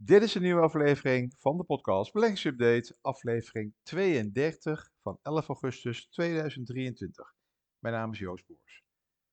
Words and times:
Dit 0.00 0.22
is 0.22 0.34
een 0.34 0.42
nieuwe 0.42 0.62
aflevering 0.62 1.34
van 1.38 1.56
de 1.56 1.64
podcast 1.64 2.12
Beleggingsupdate, 2.12 2.96
aflevering 3.00 3.74
32 3.82 4.90
van 5.02 5.18
11 5.22 5.48
augustus 5.48 6.08
2023. 6.08 7.34
Mijn 7.78 7.94
naam 7.94 8.12
is 8.12 8.18
Joost 8.18 8.46
Boers. 8.46 8.84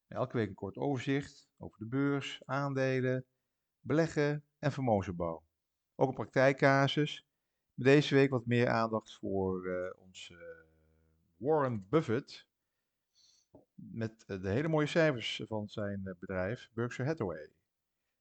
Elke 0.08 0.38
week 0.38 0.48
een 0.48 0.54
kort 0.54 0.78
overzicht 0.78 1.50
over 1.58 1.80
de 1.80 1.86
beurs, 1.86 2.42
aandelen, 2.46 3.26
beleggen 3.80 4.44
en 4.60 4.72
vermogensopbouw. 4.72 5.44
Ook 5.96 6.08
een 6.08 6.16
praktijkcasus. 6.16 7.26
Deze 7.74 8.16
week 8.16 8.30
wat 8.30 8.46
meer 8.46 8.70
aandacht 8.70 9.18
voor 9.18 9.66
uh, 9.68 9.92
onze 9.98 10.66
Warren 11.38 11.88
Buffett. 11.90 12.48
Met 13.76 14.24
uh, 14.28 14.42
de 14.42 14.50
hele 14.50 14.68
mooie 14.68 14.88
cijfers 14.88 15.42
van 15.48 15.68
zijn 15.68 16.02
uh, 16.06 16.14
bedrijf 16.20 16.70
Berkshire 16.74 17.10
Hathaway. 17.10 17.50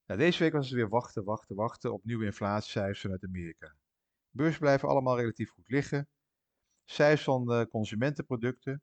Nou, 0.07 0.21
deze 0.21 0.39
week 0.39 0.53
was 0.53 0.67
het 0.67 0.75
weer 0.75 0.89
wachten, 0.89 1.25
wachten, 1.25 1.57
wachten 1.57 1.93
op 1.93 2.05
nieuwe 2.05 2.25
inflatiecijfers 2.25 3.01
vanuit 3.01 3.25
Amerika. 3.25 3.77
Beurs 4.31 4.59
blijven 4.59 4.89
allemaal 4.89 5.19
relatief 5.19 5.51
goed 5.51 5.69
liggen. 5.69 6.09
Cijfers 6.85 7.25
van 7.25 7.69
consumentenproducten, 7.69 8.83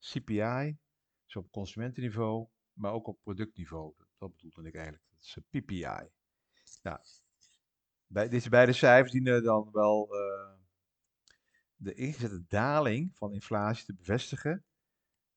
CPI, 0.00 0.78
dus 1.24 1.36
op 1.36 1.50
consumentenniveau, 1.50 2.48
maar 2.72 2.92
ook 2.92 3.06
op 3.06 3.18
productniveau. 3.22 3.94
Dat 4.18 4.36
bedoelde 4.36 4.68
ik 4.68 4.74
eigenlijk. 4.74 5.04
Dat 5.10 5.20
is 5.20 5.38
PPI. 5.50 6.10
Nou, 6.82 6.98
bij, 8.06 8.28
deze 8.28 8.48
beide 8.48 8.72
cijfers 8.72 9.12
dienen 9.12 9.42
dan 9.42 9.68
wel 9.72 10.14
uh, 10.14 10.52
de 11.76 11.94
ingezette 11.94 12.44
daling 12.48 13.16
van 13.16 13.32
inflatie 13.32 13.84
te 13.84 13.94
bevestigen. 13.94 14.64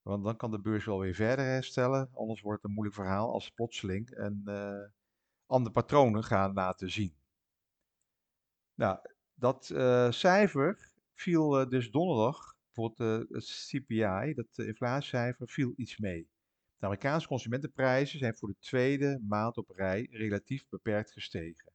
Want 0.01 0.23
dan 0.23 0.37
kan 0.37 0.51
de 0.51 0.61
beurs 0.61 0.85
wel 0.85 0.99
weer 0.99 1.15
verder 1.15 1.45
herstellen. 1.45 2.09
Anders 2.13 2.41
wordt 2.41 2.61
het 2.61 2.69
een 2.69 2.75
moeilijk 2.75 2.97
verhaal 2.97 3.31
als 3.31 3.49
plotseling 3.49 4.17
een 4.17 4.41
uh, 4.45 4.89
andere 5.49 5.71
patronen 5.71 6.23
gaan 6.23 6.53
laten 6.53 6.91
zien. 6.91 7.15
Nou, 8.73 8.99
dat 9.33 9.69
uh, 9.73 10.11
cijfer 10.11 10.91
viel 11.13 11.61
uh, 11.61 11.69
dus 11.69 11.91
donderdag, 11.91 12.55
bijvoorbeeld 12.65 13.29
het 13.29 13.45
CPI, 13.45 14.33
dat 14.33 14.57
inflatiecijfer, 14.57 15.47
viel 15.49 15.73
iets 15.75 15.97
mee. 15.97 16.29
De 16.77 16.85
Amerikaanse 16.85 17.27
consumentenprijzen 17.27 18.19
zijn 18.19 18.37
voor 18.37 18.49
de 18.49 18.57
tweede 18.59 19.23
maand 19.27 19.57
op 19.57 19.69
rij 19.69 20.07
relatief 20.11 20.65
beperkt 20.69 21.11
gestegen. 21.11 21.71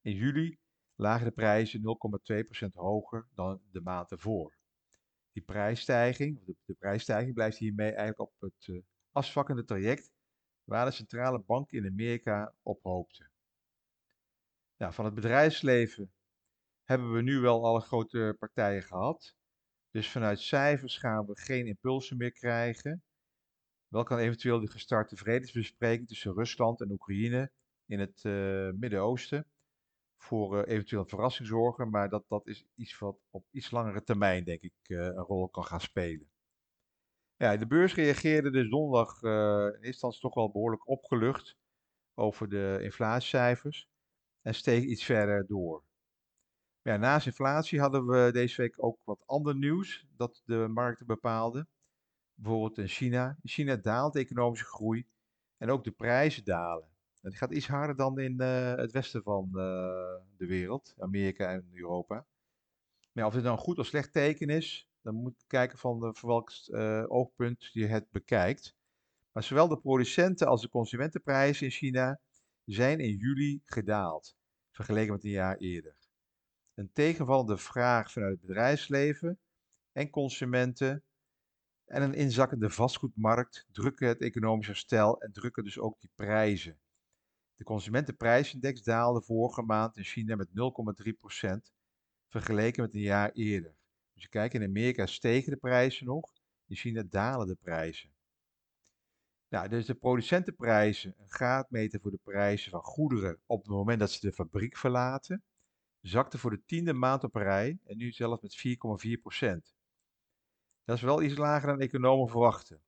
In 0.00 0.14
juli 0.14 0.58
lagen 0.94 1.26
de 1.26 1.32
prijzen 1.32 1.80
0,2% 2.64 2.68
hoger 2.72 3.28
dan 3.34 3.60
de 3.70 3.80
maand 3.80 4.10
ervoor. 4.10 4.58
Die 5.32 5.42
prijsstijging, 5.42 6.44
de, 6.44 6.56
de 6.64 6.74
prijsstijging 6.74 7.34
blijft 7.34 7.58
hiermee 7.58 7.88
eigenlijk 7.88 8.20
op 8.20 8.32
het 8.38 8.82
afzwakkende 9.12 9.64
traject 9.64 10.10
waar 10.70 10.84
de 10.84 10.90
centrale 10.90 11.38
bank 11.38 11.70
in 11.70 11.86
Amerika 11.86 12.54
op 12.62 12.82
hoopte. 12.82 13.28
Nou, 14.76 14.92
van 14.92 15.04
het 15.04 15.14
bedrijfsleven 15.14 16.12
hebben 16.84 17.12
we 17.12 17.22
nu 17.22 17.38
wel 17.38 17.64
alle 17.64 17.80
grote 17.80 18.36
partijen 18.38 18.82
gehad. 18.82 19.34
Dus 19.90 20.10
vanuit 20.10 20.40
cijfers 20.40 20.98
gaan 20.98 21.26
we 21.26 21.38
geen 21.38 21.66
impulsen 21.66 22.16
meer 22.16 22.32
krijgen. 22.32 23.02
Wel 23.88 24.02
kan 24.02 24.18
eventueel 24.18 24.60
de 24.60 24.70
gestarte 24.70 25.16
vredesbespreking 25.16 26.08
tussen 26.08 26.34
Rusland 26.34 26.80
en 26.80 26.90
Oekraïne 26.90 27.52
in 27.86 28.00
het 28.00 28.24
uh, 28.24 28.70
Midden-Oosten 28.72 29.46
voor 30.16 30.56
uh, 30.56 30.72
eventueel 30.74 31.04
verrassing 31.04 31.48
zorgen, 31.48 31.90
maar 31.90 32.08
dat, 32.08 32.24
dat 32.28 32.46
is 32.46 32.66
iets 32.74 32.98
wat 32.98 33.18
op 33.30 33.46
iets 33.50 33.70
langere 33.70 34.02
termijn, 34.02 34.44
denk 34.44 34.62
ik, 34.62 34.74
uh, 34.86 34.98
een 34.98 35.14
rol 35.14 35.48
kan 35.48 35.64
gaan 35.64 35.80
spelen. 35.80 36.30
Ja, 37.40 37.56
de 37.56 37.66
beurs 37.66 37.94
reageerde 37.94 38.50
dus 38.50 38.70
donderdag 38.70 39.22
uh, 39.22 39.30
in 39.30 39.72
eerste 39.72 39.86
instantie 39.86 40.20
toch 40.20 40.34
wel 40.34 40.50
behoorlijk 40.50 40.88
opgelucht 40.88 41.56
over 42.14 42.48
de 42.48 42.78
inflatiecijfers 42.82 43.88
en 44.42 44.54
steeg 44.54 44.82
iets 44.82 45.04
verder 45.04 45.46
door. 45.46 45.84
Ja, 46.82 46.96
naast 46.96 47.26
inflatie 47.26 47.80
hadden 47.80 48.06
we 48.06 48.30
deze 48.32 48.60
week 48.60 48.84
ook 48.84 48.98
wat 49.04 49.22
ander 49.26 49.56
nieuws 49.56 50.06
dat 50.16 50.42
de 50.44 50.68
markten 50.68 51.06
bepaalde. 51.06 51.66
Bijvoorbeeld 52.34 52.78
in 52.78 52.88
China. 52.88 53.38
In 53.42 53.48
China 53.48 53.76
daalt 53.76 54.12
de 54.12 54.20
economische 54.20 54.64
groei 54.64 55.06
en 55.56 55.70
ook 55.70 55.84
de 55.84 55.92
prijzen 55.92 56.44
dalen. 56.44 56.88
Het 57.20 57.34
gaat 57.34 57.52
iets 57.52 57.68
harder 57.68 57.96
dan 57.96 58.18
in 58.18 58.36
uh, 58.40 58.74
het 58.74 58.92
westen 58.92 59.22
van 59.22 59.44
uh, 59.48 59.52
de 60.36 60.46
wereld, 60.46 60.94
Amerika 60.98 61.52
en 61.52 61.70
Europa. 61.72 62.26
Maar 63.12 63.26
of 63.26 63.32
dit 63.32 63.42
nou 63.42 63.56
een 63.56 63.62
goed 63.62 63.78
of 63.78 63.86
slecht 63.86 64.12
teken 64.12 64.48
is, 64.48 64.89
dan 65.02 65.14
moet 65.14 65.40
je 65.40 65.46
kijken 65.46 65.78
van 65.78 66.00
de, 66.00 66.18
welk 66.20 66.52
uh, 66.68 67.04
oogpunt 67.08 67.64
je 67.72 67.86
het 67.86 68.10
bekijkt. 68.10 68.74
Maar 69.32 69.42
zowel 69.42 69.68
de 69.68 69.80
producenten 69.80 70.46
als 70.46 70.60
de 70.60 70.68
consumentenprijzen 70.68 71.66
in 71.66 71.72
China 71.72 72.20
zijn 72.64 72.98
in 72.98 73.16
juli 73.16 73.62
gedaald, 73.64 74.36
vergeleken 74.70 75.12
met 75.12 75.24
een 75.24 75.30
jaar 75.30 75.56
eerder. 75.56 75.96
Een 76.74 76.92
tegenvallende 76.92 77.58
vraag 77.58 78.12
vanuit 78.12 78.32
het 78.32 78.40
bedrijfsleven 78.40 79.38
en 79.92 80.10
consumenten 80.10 81.04
en 81.84 82.02
een 82.02 82.14
inzakkende 82.14 82.70
vastgoedmarkt 82.70 83.66
drukken 83.72 84.08
het 84.08 84.20
economisch 84.20 84.66
herstel 84.66 85.20
en 85.20 85.32
drukken 85.32 85.64
dus 85.64 85.78
ook 85.78 86.00
die 86.00 86.10
prijzen. 86.14 86.80
De 87.54 87.64
consumentenprijsindex 87.64 88.82
daalde 88.82 89.22
vorige 89.22 89.62
maand 89.62 89.96
in 89.96 90.04
China 90.04 90.36
met 90.36 90.48
0,3% 90.48 90.54
vergeleken 92.28 92.82
met 92.82 92.94
een 92.94 93.00
jaar 93.00 93.30
eerder. 93.32 93.79
Dus 94.20 94.28
je 94.28 94.38
kijkt, 94.38 94.54
in 94.54 94.68
Amerika 94.68 95.06
stegen 95.06 95.50
de 95.50 95.56
prijzen 95.56 96.06
nog, 96.06 96.32
in 96.66 96.76
China 96.76 97.02
dalen 97.02 97.46
de 97.46 97.54
prijzen. 97.54 98.10
Nou, 99.48 99.68
dus 99.68 99.86
de 99.86 99.94
producentenprijzen, 99.94 101.14
een 101.18 101.30
graadmeter 101.30 102.00
voor 102.00 102.10
de 102.10 102.20
prijzen 102.22 102.70
van 102.70 102.82
goederen 102.82 103.40
op 103.46 103.58
het 103.58 103.70
moment 103.70 103.98
dat 103.98 104.10
ze 104.10 104.20
de 104.20 104.32
fabriek 104.32 104.76
verlaten, 104.76 105.42
zakte 106.00 106.38
voor 106.38 106.50
de 106.50 106.62
tiende 106.64 106.92
maand 106.92 107.24
op 107.24 107.34
rij 107.34 107.78
en 107.84 107.96
nu 107.96 108.12
zelfs 108.12 108.40
met 108.40 108.56
4,4%. 108.56 109.56
Dat 110.84 110.96
is 110.96 111.02
wel 111.02 111.22
iets 111.22 111.36
lager 111.36 111.68
dan 111.68 111.80
economen 111.80 112.28
verwachten. 112.28 112.82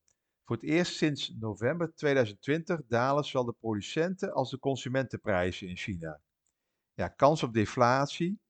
Voor 0.45 0.57
het 0.57 0.65
eerst 0.65 0.97
sinds 0.97 1.35
november 1.39 1.95
2020 1.95 2.81
dalen 2.87 3.25
zowel 3.25 3.47
de 3.47 3.57
producenten 3.61 4.33
als 4.33 4.51
de 4.51 4.59
consumentenprijzen 4.59 5.69
in 5.69 5.77
China. 5.77 6.21
Ja, 6.95 7.09
kans 7.09 7.43
op 7.43 7.53
deflatie 7.53 8.41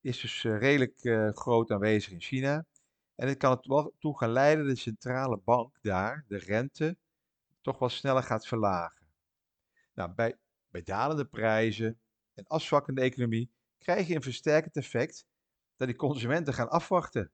is 0.00 0.20
dus 0.20 0.44
uh, 0.44 0.58
redelijk 0.58 1.04
uh, 1.04 1.30
groot 1.32 1.70
aanwezig 1.70 2.12
in 2.12 2.20
China. 2.20 2.66
En 3.14 3.28
het 3.28 3.36
kan 3.36 3.50
er 3.50 3.68
wel 3.68 3.94
toe 3.98 4.18
gaan 4.18 4.30
leiden 4.30 4.66
dat 4.66 4.74
de 4.74 4.80
centrale 4.80 5.40
bank 5.44 5.78
daar 5.82 6.24
de 6.28 6.38
rente 6.38 6.96
toch 7.60 7.78
wel 7.78 7.88
sneller 7.88 8.22
gaat 8.22 8.46
verlagen. 8.46 9.06
Nou, 9.94 10.12
bij, 10.14 10.36
dalende 10.84 11.24
prijzen 11.24 12.00
en 12.34 12.46
afzwakkende 12.46 13.00
economie 13.00 13.50
krijg 13.78 14.08
je 14.08 14.14
een 14.14 14.22
versterkend 14.22 14.76
effect 14.76 15.26
dat 15.76 15.88
die 15.88 15.96
consumenten 15.96 16.54
gaan 16.54 16.70
afwachten. 16.70 17.30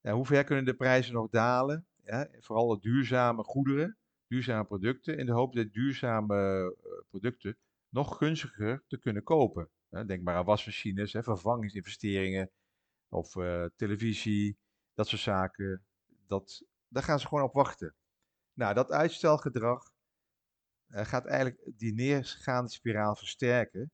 Ja, 0.00 0.12
hoe 0.12 0.26
ver 0.26 0.44
kunnen 0.44 0.64
de 0.64 0.74
prijzen 0.74 1.14
nog 1.14 1.28
dalen? 1.28 1.86
Ja, 2.04 2.28
vooral 2.40 2.68
de 2.68 2.80
duurzame 2.80 3.42
goederen, 3.42 3.96
duurzame 4.26 4.64
producten, 4.64 5.18
in 5.18 5.26
de 5.26 5.32
hoop 5.32 5.54
dat 5.54 5.72
duurzame 5.72 6.62
uh, 6.84 7.00
producten 7.08 7.56
nog 7.88 8.16
gunstiger 8.16 8.84
te 8.86 8.98
kunnen 8.98 9.22
kopen. 9.22 9.70
Denk 9.88 10.22
maar 10.22 10.34
aan 10.34 10.44
wasmachines, 10.44 11.10
vervangingsinvesteringen 11.10 12.50
of 13.08 13.34
uh, 13.34 13.64
televisie, 13.76 14.58
dat 14.94 15.08
soort 15.08 15.22
zaken. 15.22 15.84
Dat, 16.26 16.64
daar 16.88 17.02
gaan 17.02 17.20
ze 17.20 17.26
gewoon 17.26 17.44
op 17.44 17.52
wachten. 17.52 17.94
Nou, 18.52 18.74
dat 18.74 18.90
uitstelgedrag 18.90 19.90
uh, 20.88 21.04
gaat 21.04 21.26
eigenlijk 21.26 21.72
die 21.76 21.94
neergaande 21.94 22.70
spiraal 22.70 23.16
versterken, 23.16 23.92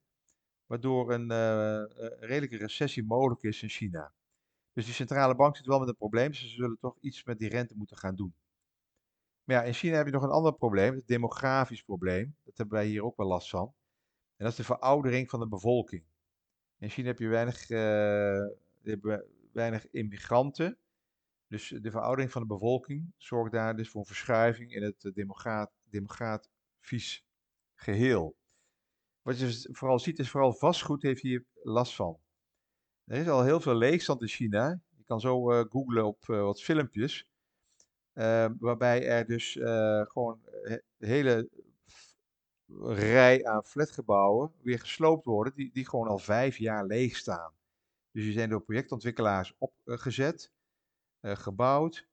waardoor 0.67 1.13
een 1.13 1.31
uh, 1.31 1.85
redelijke 2.21 2.57
recessie 2.57 3.05
mogelijk 3.05 3.43
is 3.43 3.63
in 3.63 3.69
China. 3.69 4.15
Dus 4.73 4.85
die 4.85 4.95
centrale 4.95 5.35
bank 5.35 5.57
zit 5.57 5.67
wel 5.67 5.79
met 5.79 5.89
een 5.89 5.97
probleem, 5.97 6.33
ze 6.33 6.49
zullen 6.49 6.79
toch 6.81 6.99
iets 7.01 7.25
met 7.25 7.39
die 7.39 7.49
rente 7.49 7.75
moeten 7.77 7.97
gaan 7.97 8.15
doen. 8.15 8.35
Maar 9.45 9.57
ja, 9.57 9.63
in 9.63 9.75
China 9.75 9.97
heb 9.97 10.07
je 10.07 10.13
nog 10.13 10.23
een 10.23 10.31
ander 10.31 10.55
probleem, 10.55 10.95
het 10.95 11.07
demografisch 11.07 11.83
probleem. 11.83 12.37
Dat 12.45 12.57
hebben 12.57 12.75
wij 12.79 12.87
hier 12.87 13.05
ook 13.05 13.17
wel 13.17 13.27
last 13.27 13.49
van. 13.49 13.75
En 14.37 14.45
dat 14.45 14.51
is 14.51 14.57
de 14.57 14.65
veroudering 14.65 15.31
van 15.31 15.41
de 15.41 15.49
bevolking. 15.49 16.05
In 16.79 16.91
China 16.91 17.07
heb 17.07 17.19
je 17.19 17.29
weinig, 17.29 17.71
uh, 17.71 18.47
weinig 19.53 19.91
immigranten. 19.91 20.79
Dus 21.47 21.69
de 21.69 21.91
veroudering 21.91 22.33
van 22.33 22.43
de 22.43 22.49
bevolking 22.49 23.13
zorgt 23.17 23.53
daar 23.53 23.77
dus 23.77 23.89
voor 23.89 24.01
een 24.01 24.07
verschuiving 24.07 24.73
in 24.73 24.83
het 24.83 25.11
demograat, 25.15 25.73
demografisch 25.83 27.25
geheel. 27.75 28.37
Wat 29.23 29.39
je 29.39 29.69
vooral 29.73 29.99
ziet 29.99 30.19
is 30.19 30.31
vooral 30.31 30.53
vastgoed 30.53 31.03
heeft 31.03 31.23
hier 31.23 31.45
last 31.63 31.95
van. 31.95 32.19
Er 33.05 33.19
is 33.19 33.29
al 33.29 33.43
heel 33.43 33.61
veel 33.61 33.75
leegstand 33.75 34.21
in 34.21 34.29
China. 34.29 34.81
Je 34.97 35.05
kan 35.05 35.21
zo 35.21 35.53
uh, 35.53 35.65
googlen 35.69 36.07
op 36.07 36.25
wat 36.27 36.63
filmpjes. 36.63 37.27
Uh, 38.15 38.51
waarbij 38.59 39.07
er 39.07 39.27
dus 39.27 39.53
gewoon 40.03 40.41
hele 40.99 41.49
rij 42.79 43.45
aan 43.45 43.65
flatgebouwen 43.65 44.53
weer 44.63 44.79
gesloopt 44.79 45.25
worden, 45.25 45.55
die, 45.55 45.73
die 45.73 45.89
gewoon 45.89 46.09
al 46.09 46.19
vijf 46.19 46.57
jaar 46.57 46.87
leeg 46.87 47.17
staan. 47.17 47.53
Dus 48.11 48.23
die 48.23 48.33
zijn 48.33 48.49
door 48.49 48.63
projectontwikkelaars 48.63 49.55
opgezet, 49.59 50.53
uh, 51.21 51.37
gebouwd. 51.37 52.09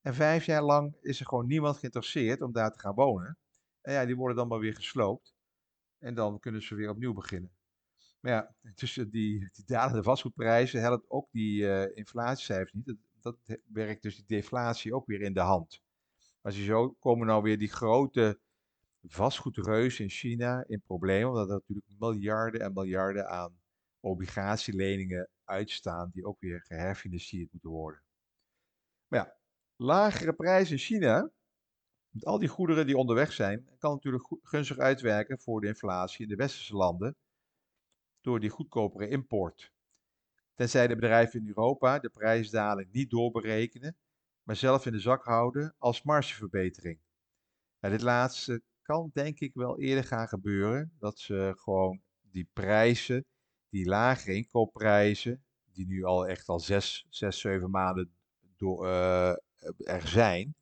En 0.00 0.14
vijf 0.14 0.44
jaar 0.46 0.62
lang 0.62 0.96
is 1.00 1.20
er 1.20 1.26
gewoon 1.26 1.46
niemand 1.46 1.76
geïnteresseerd 1.76 2.42
om 2.42 2.52
daar 2.52 2.72
te 2.72 2.78
gaan 2.78 2.94
wonen. 2.94 3.38
En 3.80 3.92
ja, 3.92 4.06
die 4.06 4.16
worden 4.16 4.36
dan 4.36 4.48
maar 4.48 4.58
weer 4.58 4.74
gesloopt. 4.74 5.34
En 5.98 6.14
dan 6.14 6.38
kunnen 6.38 6.62
ze 6.62 6.74
weer 6.74 6.90
opnieuw 6.90 7.12
beginnen. 7.12 7.52
Maar 8.20 8.32
ja, 8.32 8.54
tussen 8.74 9.10
die, 9.10 9.50
die 9.52 9.64
dalende 9.64 10.02
vastgoedprijzen 10.02 10.80
helpt 10.80 11.10
ook 11.10 11.28
die 11.30 11.62
uh, 11.62 11.96
inflatiecijfers 11.96 12.72
niet. 12.72 12.86
Dat, 12.86 12.96
dat 13.20 13.58
werkt 13.66 14.02
dus 14.02 14.16
die 14.16 14.26
deflatie 14.26 14.94
ook 14.94 15.06
weer 15.06 15.20
in 15.20 15.32
de 15.32 15.40
hand. 15.40 15.82
Je 16.42 16.64
zo 16.64 16.90
komen 16.90 17.26
nou 17.26 17.42
weer 17.42 17.58
die 17.58 17.72
grote 17.72 18.40
vastgoedreuzen 19.02 20.04
in 20.04 20.10
China 20.10 20.64
in 20.66 20.80
problemen, 20.80 21.28
omdat 21.28 21.48
er 21.48 21.54
natuurlijk 21.54 21.86
miljarden 21.98 22.60
en 22.60 22.72
miljarden 22.72 23.28
aan 23.28 23.60
obligatieleningen 24.00 25.28
uitstaan 25.44 26.10
die 26.12 26.24
ook 26.24 26.40
weer 26.40 26.62
geherfinancierd 26.62 27.52
moeten 27.52 27.70
worden. 27.70 28.02
Maar 29.08 29.20
ja, 29.20 29.36
lagere 29.76 30.32
prijzen 30.32 30.72
in 30.72 30.82
China, 30.82 31.30
met 32.08 32.24
al 32.24 32.38
die 32.38 32.48
goederen 32.48 32.86
die 32.86 32.96
onderweg 32.96 33.32
zijn, 33.32 33.68
kan 33.78 33.92
natuurlijk 33.92 34.24
gunstig 34.42 34.78
uitwerken 34.78 35.40
voor 35.40 35.60
de 35.60 35.66
inflatie 35.66 36.22
in 36.22 36.28
de 36.28 36.36
westerse 36.36 36.74
landen 36.74 37.16
door 38.20 38.40
die 38.40 38.50
goedkopere 38.50 39.08
import. 39.08 39.72
Tenzij 40.54 40.86
de 40.86 40.94
bedrijven 40.94 41.40
in 41.40 41.46
Europa 41.46 41.98
de 41.98 42.10
prijsdaling 42.10 42.92
niet 42.92 43.10
doorberekenen, 43.10 43.96
maar 44.42 44.56
zelf 44.56 44.86
in 44.86 44.92
de 44.92 45.00
zak 45.00 45.24
houden 45.24 45.74
als 45.78 46.02
margeverbetering. 46.02 47.00
dit 47.80 48.02
laatste 48.02 48.62
kan 48.92 49.10
denk 49.12 49.40
ik 49.40 49.54
wel 49.54 49.78
eerder 49.78 50.04
gaan 50.04 50.28
gebeuren, 50.28 50.92
dat 50.98 51.18
ze 51.18 51.54
gewoon 51.56 52.00
die 52.30 52.48
prijzen, 52.52 53.24
die 53.68 53.86
lagere 53.86 54.34
inkoopprijzen, 54.34 55.44
die 55.72 55.86
nu 55.86 56.04
al 56.04 56.26
echt 56.26 56.48
al 56.48 56.60
zes, 56.60 57.06
zes 57.08 57.40
zeven 57.40 57.70
maanden 57.70 58.12
door, 58.56 58.86
uh, 58.86 59.30
er 59.76 60.08
zijn, 60.08 60.54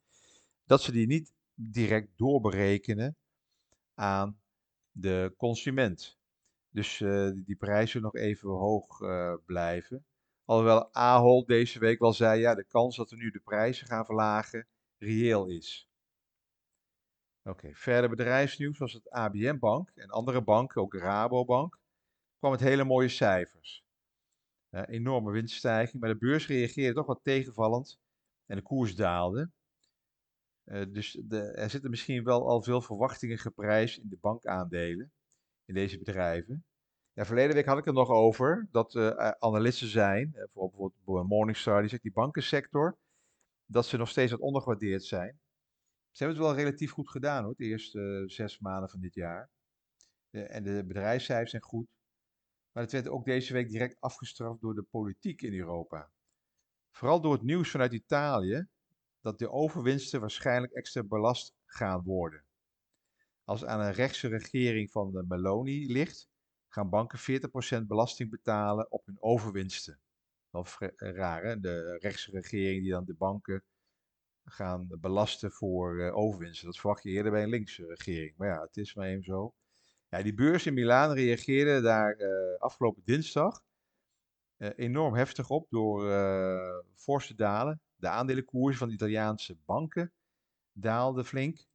dat 0.65 0.83
ze 0.83 0.93
die 0.93 1.07
niet 1.07 1.33
direct 1.55 2.09
doorberekenen 2.17 3.17
aan 3.95 4.41
de 4.91 5.35
consument. 5.37 6.19
Dus 6.69 7.01
uh, 7.01 7.31
die 7.45 7.57
prijzen 7.57 8.03
nog 8.03 8.15
even 8.15 8.49
hoog 8.49 9.01
uh, 9.01 9.35
blijven. 9.47 10.05
Alhoewel 10.45 10.95
Ahold 10.95 11.47
deze 11.47 11.79
week 11.79 11.99
wel 11.99 12.13
zei, 12.13 12.41
ja, 12.41 12.55
de 12.55 12.65
kans 12.65 12.97
dat 12.97 13.11
we 13.11 13.17
nu 13.17 13.31
de 13.31 13.41
prijzen 13.41 13.87
gaan 13.87 14.05
verlagen 14.05 14.67
reëel 14.99 15.47
is. 15.47 15.90
Oké, 17.43 17.75
verder 17.75 18.11
bedrijfsnieuws 18.11 18.79
was 18.79 18.93
het 18.93 19.11
ABN 19.11 19.59
Bank 19.59 19.91
en 19.95 20.11
andere 20.11 20.43
banken, 20.43 20.81
ook 20.81 20.95
Rabobank, 20.95 21.79
kwam 22.39 22.51
met 22.51 22.61
hele 22.61 22.85
mooie 22.85 23.09
cijfers. 23.09 23.85
Enorme 24.71 25.31
winststijging, 25.31 26.01
maar 26.03 26.13
de 26.13 26.19
beurs 26.19 26.47
reageerde 26.47 26.95
toch 26.95 27.07
wat 27.07 27.21
tegenvallend 27.23 27.99
en 28.47 28.57
de 28.57 28.63
koers 28.63 28.95
daalde. 28.95 29.51
Uh, 30.65 30.85
dus 30.89 31.21
de, 31.25 31.41
er 31.41 31.71
zitten 31.71 31.91
misschien 31.91 32.25
wel 32.25 32.49
al 32.49 32.63
veel 32.63 32.81
verwachtingen 32.81 33.39
geprijsd 33.39 33.99
in 33.99 34.09
de 34.09 34.19
bankaandelen 34.21 35.13
in 35.65 35.75
deze 35.75 35.99
bedrijven. 35.99 36.65
Ja, 37.13 37.25
verleden 37.25 37.55
week 37.55 37.67
had 37.67 37.79
ik 37.79 37.85
het 37.85 37.95
nog 37.95 38.09
over 38.09 38.69
dat 38.71 38.95
uh, 38.95 39.31
analisten 39.39 39.89
zijn, 39.89 40.33
uh, 40.35 40.45
bijvoorbeeld 40.53 41.29
Morningstar, 41.29 41.81
die 41.81 41.91
zegt 41.91 42.03
die 42.03 42.13
bankensector, 42.13 42.99
dat 43.67 43.87
ze 43.87 43.97
nog 43.97 44.09
steeds 44.09 44.31
wat 44.31 44.41
ondergewaardeerd 44.41 45.05
zijn. 45.05 45.41
Ze 46.11 46.25
hebben 46.25 46.43
het 46.43 46.47
wel 46.47 46.65
relatief 46.65 46.91
goed 46.91 47.11
gedaan 47.11 47.45
hoor, 47.45 47.55
de 47.57 47.65
eerste 47.65 48.25
zes 48.27 48.59
maanden 48.59 48.91
van 48.91 49.01
dit 49.01 49.15
jaar. 49.15 49.51
en 50.31 50.63
de 50.63 50.85
bedrijfscijfers 50.87 51.51
zijn 51.51 51.63
goed. 51.63 51.89
Maar 52.73 52.83
het 52.83 52.93
werd 52.93 53.09
ook 53.09 53.25
deze 53.25 53.53
week 53.53 53.69
direct 53.69 54.01
afgestraft 54.01 54.61
door 54.61 54.75
de 54.75 54.87
politiek 54.91 55.43
in 55.43 55.55
Europa. 55.55 56.11
Vooral 56.91 57.21
door 57.21 57.33
het 57.33 57.43
nieuws 57.43 57.71
vanuit 57.71 57.93
Italië 57.93 58.69
dat 59.21 59.39
de 59.39 59.51
overwinsten 59.51 60.21
waarschijnlijk 60.21 60.73
extra 60.73 61.03
belast 61.03 61.55
gaan 61.65 62.03
worden. 62.03 62.45
Als 63.45 63.65
aan 63.65 63.81
een 63.81 63.93
rechtse 63.93 64.29
regering 64.29 64.91
van 64.91 65.13
de 65.13 65.25
Meloni 65.29 65.93
ligt, 65.93 66.29
gaan 66.69 66.91
banken 66.91 67.41
40% 67.83 67.87
belasting 67.87 68.31
betalen 68.31 68.91
op 68.91 69.07
hun 69.07 69.23
overwinsten. 69.23 70.01
Wel 70.51 70.67
raar, 70.97 71.43
hè? 71.43 71.61
De 71.61 71.99
rechtse 71.99 72.31
regering 72.31 72.83
die 72.83 72.91
dan 72.91 73.05
de 73.05 73.15
banken 73.15 73.65
gaan 74.51 74.89
belasten 75.01 75.51
voor 75.51 75.95
uh, 75.95 76.17
overwinsten. 76.17 76.67
Dat 76.67 76.79
verwacht 76.79 77.03
je 77.03 77.11
eerder 77.11 77.33
bij 77.33 77.43
een 77.43 77.49
linkse 77.49 77.87
regering. 77.87 78.35
Maar 78.37 78.49
ja, 78.49 78.61
het 78.61 78.77
is 78.77 78.95
maar 78.95 79.07
even 79.07 79.25
zo. 79.25 79.55
Ja, 80.09 80.23
die 80.23 80.35
beurs 80.35 80.67
in 80.67 80.75
Milaan 80.75 81.13
reageerde 81.13 81.81
daar 81.81 82.21
uh, 82.21 82.59
afgelopen 82.59 83.03
dinsdag 83.05 83.63
uh, 84.57 84.71
enorm 84.77 85.15
heftig 85.15 85.51
op 85.51 85.67
door 85.71 86.03
forse 86.95 87.35
dalen. 87.35 87.81
De 87.97 88.09
aandelenkoers 88.09 88.77
van 88.77 88.89
de 88.89 88.95
Italiaanse 88.95 89.57
banken 89.65 90.13
daalde 90.73 91.25
flink. 91.25 91.69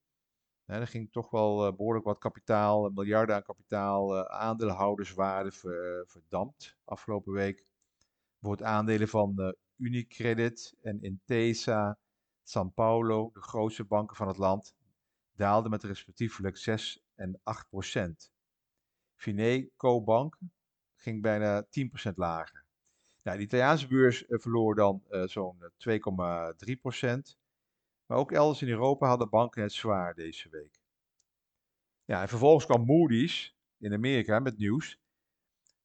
Ja, 0.66 0.74
er 0.80 0.88
ging 0.88 1.12
toch 1.12 1.30
wel 1.30 1.76
behoorlijk 1.76 2.06
wat 2.06 2.18
kapitaal, 2.18 2.90
miljarden 2.90 3.36
aan 3.36 3.44
kapitaal, 3.44 4.28
aandeelhouderswaarde 4.28 5.52
ver, 5.52 6.04
verdampt 6.08 6.78
afgelopen 6.84 7.34
week. 7.34 7.66
Bijvoorbeeld 8.40 8.70
aandelen 8.70 9.08
van 9.08 9.56
Unicredit 9.78 10.76
en 10.82 11.02
Intesa, 11.02 11.98
San 12.48 12.74
Paulo, 12.74 13.30
de 13.34 13.42
grootste 13.42 13.84
banken 13.84 14.16
van 14.16 14.28
het 14.28 14.38
land, 14.38 14.76
daalden 15.36 15.72
met 15.72 15.84
respectievelijk 15.84 16.58
6 16.58 17.04
en 17.16 17.40
8 17.44 17.70
procent. 17.70 18.32
Fineco 19.16 20.04
Bank 20.04 20.38
ging 20.96 21.22
bijna 21.22 21.64
10 21.64 21.90
procent 21.90 22.18
lager. 22.18 22.66
Nou, 23.24 23.38
de 23.38 23.44
Italiaanse 23.44 23.88
beurs 23.88 24.24
verloor 24.28 24.76
dan 24.76 25.04
zo'n 25.26 25.72
2,3 25.90 26.80
procent. 26.82 27.38
Maar 28.06 28.18
ook 28.18 28.32
elders 28.32 28.62
in 28.62 28.68
Europa 28.68 29.08
hadden 29.08 29.30
banken 29.30 29.62
het 29.62 29.74
zwaar 29.74 30.14
deze 30.14 30.50
week. 30.50 30.80
Ja, 32.04 32.22
en 32.22 32.28
vervolgens 32.28 32.66
kwam 32.66 32.86
Moody's 32.86 33.56
in 33.78 33.94
Amerika 33.94 34.40
met 34.40 34.58
nieuws 34.58 35.00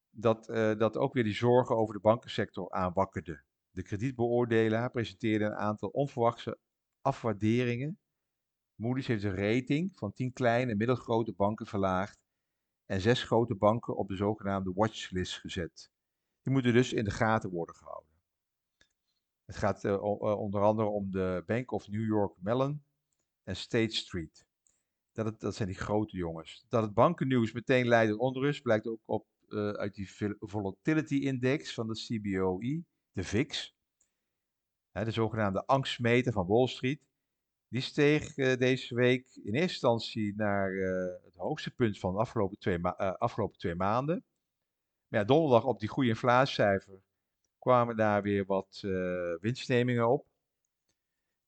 dat, 0.09 0.45
dat 0.77 0.97
ook 0.97 1.13
weer 1.13 1.23
die 1.23 1.33
zorgen 1.33 1.75
over 1.75 1.93
de 1.93 2.01
bankensector 2.01 2.71
aanwakkerde. 2.71 3.41
De 3.71 3.83
kredietbeoordelaar 3.83 4.91
presenteerde 4.91 5.45
een 5.45 5.55
aantal 5.55 5.89
onverwachte 5.89 6.59
afwaarderingen. 7.01 7.99
Moody's 8.75 9.07
heeft 9.07 9.23
een 9.23 9.35
rating 9.35 9.95
van 9.95 10.13
10 10.13 10.33
kleine 10.33 10.71
en 10.71 10.77
middelgrote 10.77 11.33
banken 11.33 11.65
verlaagd 11.65 12.19
en 12.85 13.01
zes 13.01 13.23
grote 13.23 13.55
banken 13.55 13.95
op 13.95 14.07
de 14.07 14.15
zogenaamde 14.15 14.71
watchlist 14.73 15.39
gezet. 15.39 15.91
Die 16.41 16.53
moeten 16.53 16.73
dus 16.73 16.93
in 16.93 17.03
de 17.03 17.11
gaten 17.11 17.49
worden 17.49 17.75
gehouden. 17.75 18.09
Het 19.45 19.55
gaat 19.55 19.83
uh, 19.83 20.01
onder 20.39 20.61
andere 20.61 20.87
om 20.87 21.11
de 21.11 21.43
Bank 21.45 21.71
of 21.71 21.87
New 21.87 22.05
York 22.05 22.35
Mellon 22.39 22.83
en 23.43 23.55
State 23.55 23.95
Street. 23.95 24.45
Dat, 25.11 25.39
dat 25.39 25.55
zijn 25.55 25.67
die 25.67 25.77
grote 25.77 26.17
jongens. 26.17 26.65
Dat 26.69 26.83
het 26.83 26.93
bankennieuws 26.93 27.51
meteen 27.51 27.87
leidt 27.87 28.11
tot 28.11 28.19
onrust 28.19 28.61
blijkt 28.61 28.87
ook 28.87 29.01
op, 29.05 29.27
uh, 29.47 29.69
uit 29.69 29.95
die 29.95 30.35
Volatility 30.39 31.15
Index 31.15 31.73
van 31.73 31.87
de 31.87 31.93
CBOE, 31.93 32.83
de 33.11 33.23
VIX. 33.23 33.75
De 34.91 35.11
zogenaamde 35.11 35.65
angstmeter 35.65 36.33
van 36.33 36.47
Wall 36.47 36.67
Street. 36.67 37.01
Die 37.67 37.81
steeg 37.81 38.37
uh, 38.37 38.57
deze 38.57 38.95
week 38.95 39.35
in 39.35 39.53
eerste 39.53 39.59
instantie 39.61 40.33
naar 40.35 40.71
het 41.23 41.35
hoogste 41.35 41.71
punt 41.71 41.99
van 41.99 42.13
de 42.13 42.19
afgelopen 42.19 42.59
twee, 42.59 42.79
ma 42.79 42.95
afgelopen 43.17 43.57
twee 43.57 43.75
maanden. 43.75 44.23
Maar 45.07 45.19
ja, 45.19 45.25
donderdag 45.25 45.65
op 45.65 45.79
die 45.79 45.89
goede 45.89 46.09
inflatiecijfer 46.09 47.01
kwamen 47.59 47.95
daar 47.95 48.21
weer 48.21 48.45
wat 48.45 48.79
winstnemingen 49.39 50.09
op. 50.09 50.25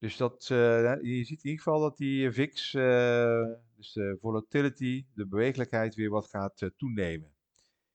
Dus 0.04 0.18
dat, 0.18 0.50
uh, 0.52 0.58
je 1.02 1.24
ziet 1.24 1.44
in 1.44 1.50
ieder 1.50 1.64
geval 1.64 1.80
dat 1.80 1.98
die 1.98 2.32
VIX, 2.32 2.74
uh, 2.74 2.84
dus 3.76 3.94
de 3.94 4.18
volatility, 4.22 5.06
de 5.14 5.28
bewegelijkheid 5.28 5.96
weer 5.96 6.10
wat 6.10 6.28
gaat 6.28 6.72
toenemen. 6.78 7.33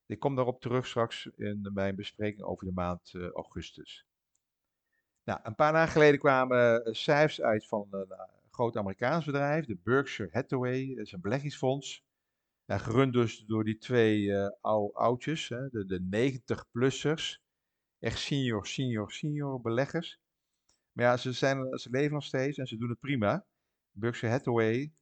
Ik 0.08 0.18
kom 0.18 0.34
daarop 0.34 0.60
terug 0.60 0.86
straks 0.86 1.26
in 1.26 1.70
mijn 1.72 1.96
bespreking 1.96 2.42
over 2.42 2.66
de 2.66 2.72
maand 2.72 3.14
augustus. 3.14 4.06
Nou, 5.24 5.40
een 5.42 5.54
paar 5.54 5.72
dagen 5.72 5.92
geleden 5.92 6.18
kwamen 6.18 6.94
cijfers 6.94 7.40
uit 7.40 7.66
van 7.66 7.86
een 7.90 8.06
groot 8.50 8.76
Amerikaans 8.76 9.24
bedrijf, 9.24 9.64
de 9.64 9.78
Berkshire 9.82 10.30
Hathaway, 10.32 10.94
dat 10.94 11.06
is 11.06 11.12
een 11.12 11.20
beleggingsfonds. 11.20 12.06
Gerund 12.66 13.12
dus 13.12 13.38
door 13.46 13.64
die 13.64 13.78
twee 13.78 14.36
oude 14.60 14.94
oudjes, 14.94 15.48
hè, 15.48 15.68
de, 15.68 15.86
de 15.86 16.30
90-plussers 16.32 17.48
echt 17.98 18.18
senior, 18.18 18.66
senior, 18.66 19.12
senior 19.12 19.60
beleggers. 19.60 20.20
Maar 20.92 21.04
ja, 21.04 21.16
ze, 21.16 21.32
zijn, 21.32 21.78
ze 21.78 21.90
leven 21.90 22.12
nog 22.12 22.24
steeds 22.24 22.58
en 22.58 22.66
ze 22.66 22.76
doen 22.76 22.88
het 22.88 23.00
prima. 23.00 23.46
Berkshire 23.90 24.34
Hathaway 24.34 24.92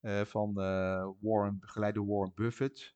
uh, 0.00 0.20
van 0.20 0.54
uh, 0.56 1.10
Warren, 1.20 1.58
begeleid 1.58 1.94
door 1.94 2.06
Warren 2.06 2.32
Buffett, 2.34 2.94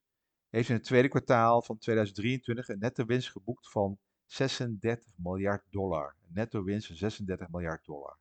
heeft 0.56 0.68
in 0.68 0.74
het 0.74 0.84
tweede 0.84 1.08
kwartaal 1.08 1.62
van 1.62 1.78
2023 1.78 2.68
een 2.68 2.78
netto 2.78 3.04
winst 3.04 3.30
geboekt 3.30 3.70
van 3.70 3.98
36 4.24 5.12
miljard 5.16 5.64
dollar. 5.70 6.16
Netto 6.26 6.64
winst 6.64 6.86
van 6.86 6.96
36 6.96 7.48
miljard 7.48 7.84
dollar. 7.84 8.18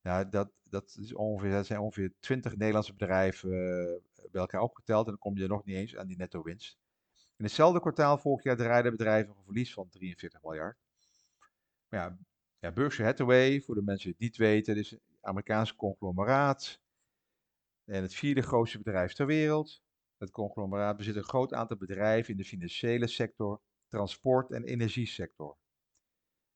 Ja, 0.00 0.24
dat, 0.24 0.50
dat, 0.62 0.96
is 1.00 1.14
ongeveer, 1.14 1.64
zijn 1.64 1.80
ongeveer 1.80 2.12
20 2.20 2.56
Nederlandse 2.56 2.92
bedrijven 2.92 3.50
uh, 3.50 4.28
bij 4.30 4.40
elkaar 4.40 4.60
opgeteld. 4.60 5.04
En 5.04 5.10
dan 5.10 5.20
kom 5.20 5.36
je 5.36 5.46
nog 5.46 5.64
niet 5.64 5.76
eens 5.76 5.96
aan 5.96 6.06
die 6.06 6.16
netto 6.16 6.42
winst. 6.42 6.78
In 7.36 7.44
hetzelfde 7.44 7.80
kwartaal 7.80 8.18
vorig 8.18 8.42
jaar 8.42 8.56
draaiden 8.56 8.92
bedrijven 8.92 9.34
een 9.36 9.44
verlies 9.44 9.72
van 9.72 9.88
43 9.88 10.42
miljard. 10.42 10.78
Maar 11.88 12.18
ja, 12.58 12.72
Berkshire 12.72 13.10
Hathaway, 13.10 13.60
voor 13.60 13.74
de 13.74 13.82
mensen 13.82 14.04
die 14.04 14.12
het 14.12 14.20
niet 14.20 14.36
weten, 14.36 14.76
is 14.76 14.90
een 14.90 15.00
Amerikaanse 15.20 15.76
conglomeraat. 15.76 16.80
En 17.84 18.02
het 18.02 18.14
vierde 18.14 18.42
grootste 18.42 18.78
bedrijf 18.78 19.12
ter 19.12 19.26
wereld. 19.26 19.82
Het 20.20 20.30
conglomeraat 20.30 20.96
bezit 20.96 21.16
een 21.16 21.22
groot 21.22 21.52
aantal 21.52 21.76
bedrijven 21.76 22.30
in 22.30 22.36
de 22.36 22.44
financiële 22.44 23.06
sector, 23.06 23.60
transport- 23.88 24.50
en 24.52 24.64
energiesector. 24.64 25.56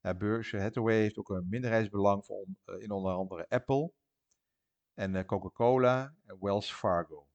Berkshire 0.00 0.64
Hathaway 0.64 0.96
heeft 0.96 1.18
ook 1.18 1.28
een 1.28 1.48
minderheidsbelang 1.48 2.28
uh, 2.28 2.82
in 2.82 2.90
onder 2.90 3.12
andere 3.12 3.48
Apple 3.48 3.92
en 4.94 5.14
uh, 5.14 5.24
Coca-Cola 5.24 6.14
en 6.24 6.36
Wells 6.40 6.72
Fargo. 6.72 7.28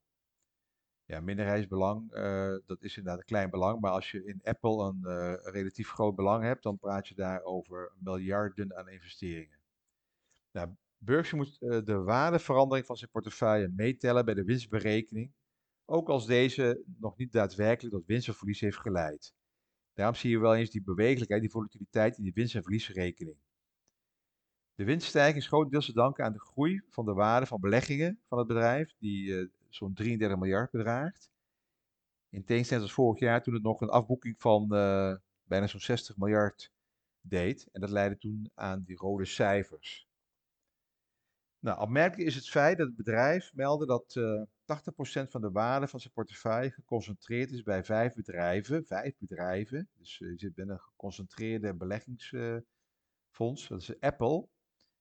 Ja, 1.05 1.19
minderheidsbelang, 1.19 2.15
uh, 2.15 2.57
dat 2.65 2.83
is 2.83 2.97
inderdaad 2.97 3.19
een 3.19 3.25
klein 3.25 3.49
belang, 3.49 3.79
maar 3.79 3.91
als 3.91 4.11
je 4.11 4.25
in 4.25 4.39
Apple 4.43 4.83
een 4.83 5.35
relatief 5.51 5.89
groot 5.89 6.15
belang 6.15 6.43
hebt, 6.43 6.63
dan 6.63 6.77
praat 6.77 7.07
je 7.07 7.15
daar 7.15 7.43
over 7.43 7.93
miljarden 7.99 8.77
aan 8.77 8.89
investeringen. 8.89 9.59
Nou, 10.51 10.75
Berkshire 10.97 11.45
moet 11.45 11.85
de 11.85 11.97
waardeverandering 11.97 12.85
van 12.85 12.97
zijn 12.97 13.11
portefeuille 13.11 13.67
meetellen 13.67 14.25
bij 14.25 14.33
de 14.33 14.43
winstberekening, 14.43 15.33
ook 15.89 16.09
als 16.09 16.25
deze 16.25 16.83
nog 16.99 17.17
niet 17.17 17.31
daadwerkelijk 17.31 17.95
tot 17.95 18.05
winst 18.05 18.29
of 18.29 18.37
verlies 18.37 18.59
heeft 18.59 18.77
geleid. 18.77 19.33
Daarom 19.93 20.15
zie 20.15 20.29
je 20.29 20.39
wel 20.39 20.55
eens 20.55 20.69
die 20.69 20.83
bewegelijkheid, 20.83 21.41
die 21.41 21.51
volatiliteit 21.51 22.17
in 22.17 22.23
die 22.23 22.33
winst- 22.33 22.55
en 22.55 22.61
verliesrekening. 22.61 23.37
De 24.75 24.83
winststijging 24.83 25.37
is 25.37 25.47
grotendeels 25.47 25.85
te 25.85 25.93
danken 25.93 26.25
aan 26.25 26.33
de 26.33 26.39
groei 26.39 26.81
van 26.89 27.05
de 27.05 27.13
waarde 27.13 27.45
van 27.45 27.59
beleggingen 27.59 28.19
van 28.27 28.37
het 28.37 28.47
bedrijf, 28.47 28.93
die 28.97 29.27
uh, 29.27 29.47
zo'n 29.69 29.93
33 29.93 30.37
miljard 30.37 30.71
bedraagt. 30.71 31.29
In 32.29 32.43
tegenstelling 32.43 32.85
tot 32.85 32.95
vorig 32.95 33.19
jaar, 33.19 33.43
toen 33.43 33.53
het 33.53 33.63
nog 33.63 33.81
een 33.81 33.89
afboeking 33.89 34.39
van 34.39 34.63
uh, 34.71 35.15
bijna 35.43 35.67
zo'n 35.67 35.79
60 35.79 36.17
miljard 36.17 36.71
deed. 37.21 37.67
En 37.71 37.81
dat 37.81 37.89
leidde 37.89 38.17
toen 38.17 38.51
aan 38.55 38.83
die 38.83 38.97
rode 38.97 39.25
cijfers. 39.25 40.07
Nou, 41.59 41.79
opmerkelijk 41.79 42.27
is 42.27 42.35
het 42.35 42.49
feit 42.49 42.77
dat 42.77 42.87
het 42.87 42.95
bedrijf 42.95 43.53
meldde 43.53 43.85
dat 43.85 44.15
uh, 44.15 44.41
80% 44.69 45.29
van 45.29 45.41
de 45.41 45.51
waarde 45.51 45.87
van 45.87 45.99
zijn 45.99 46.13
portefeuille 46.13 46.71
geconcentreerd 46.71 47.51
is 47.51 47.63
bij 47.63 47.83
vijf 47.83 48.13
bedrijven. 48.13 48.85
Vijf 48.85 49.17
bedrijven. 49.17 49.89
Dus 49.97 50.19
uh, 50.19 50.31
je 50.31 50.37
zit 50.39 50.53
bij 50.53 50.65
een 50.65 50.79
geconcentreerde 50.79 51.75
beleggingsfonds. 51.75 53.67
dat 53.67 53.81
is 53.81 53.99
Apple, 53.99 54.47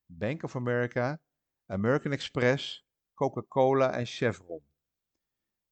Bank 0.07 0.43
of 0.43 0.57
America, 0.57 1.21
American 1.67 2.13
Express, 2.13 2.87
Coca-Cola 3.15 3.93
en 3.93 4.07
Chevron. 4.07 4.63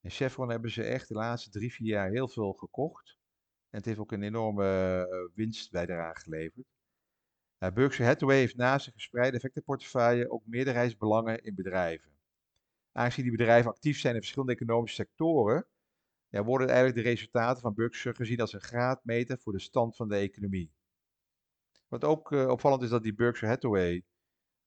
En 0.01 0.09
Chevron 0.09 0.49
hebben 0.49 0.71
ze 0.71 0.83
echt 0.83 1.07
de 1.07 1.13
laatste 1.13 1.49
drie, 1.49 1.73
vier 1.73 1.87
jaar 1.87 2.09
heel 2.09 2.27
veel 2.27 2.53
gekocht. 2.53 3.17
En 3.69 3.77
het 3.77 3.85
heeft 3.85 3.99
ook 3.99 4.11
een 4.11 4.23
enorme 4.23 5.07
uh, 5.09 5.35
winstbijdrage 5.35 6.21
geleverd. 6.21 6.65
Uh, 7.59 7.71
Berkshire 7.71 8.09
Hathaway 8.09 8.37
heeft 8.37 8.55
naast 8.55 8.83
zijn 8.83 8.95
gespreide 8.95 9.35
effectenportefeuille 9.35 10.29
ook 10.31 10.45
meerderheidsbelangen 10.45 11.43
in 11.43 11.55
bedrijven. 11.55 12.16
Aangezien 12.97 13.23
die 13.23 13.37
bedrijven 13.37 13.71
actief 13.71 13.99
zijn 13.99 14.13
in 14.13 14.19
verschillende 14.19 14.53
economische 14.53 14.95
sectoren, 14.95 15.67
ja, 16.27 16.43
worden 16.43 16.67
eigenlijk 16.67 16.97
de 16.97 17.09
resultaten 17.09 17.61
van 17.61 17.73
Berkshire 17.73 18.17
gezien 18.17 18.39
als 18.39 18.53
een 18.53 18.61
graadmeter 18.61 19.39
voor 19.39 19.53
de 19.53 19.59
stand 19.59 19.95
van 19.95 20.07
de 20.07 20.15
economie. 20.15 20.71
Wat 21.87 22.03
ook 22.03 22.31
uh, 22.31 22.49
opvallend 22.49 22.81
is 22.81 22.89
dat 22.89 23.03
die 23.03 23.13
Berkshire 23.13 23.53
Hathaway, 23.53 24.03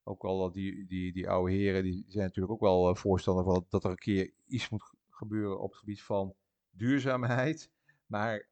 ook 0.02 0.24
al 0.24 0.52
die, 0.52 0.86
die, 0.86 1.12
die 1.12 1.28
oude 1.28 1.52
heren, 1.52 1.82
die 1.82 2.04
zijn 2.08 2.24
natuurlijk 2.24 2.52
ook 2.52 2.60
wel 2.60 2.90
uh, 2.90 2.94
voorstander 2.94 3.44
van 3.44 3.66
dat 3.68 3.84
er 3.84 3.90
een 3.90 3.96
keer 3.96 4.32
iets 4.46 4.68
moet 4.68 4.92
gebeuren 5.08 5.60
op 5.60 5.70
het 5.70 5.78
gebied 5.78 6.02
van 6.02 6.34
duurzaamheid. 6.70 7.70
Maar 8.06 8.48